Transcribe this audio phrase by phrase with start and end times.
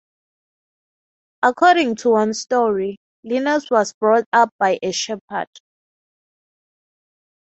[1.43, 5.49] According to one story, Linus was brought up by a shepherd.